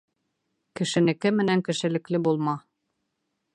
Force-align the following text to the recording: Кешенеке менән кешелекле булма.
Кешенеке 0.79 1.31
менән 1.41 1.63
кешелекле 1.69 2.23
булма. 2.29 2.59